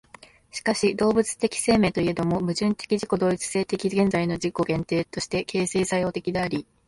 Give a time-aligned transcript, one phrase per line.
[0.51, 6.65] しかし動物的生命といえども、矛盾的自己同一的現在の自己限定として形成作用的であり、